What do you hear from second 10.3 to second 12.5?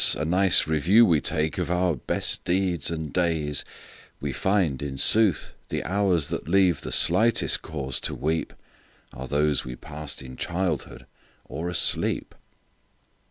childhood or asleep!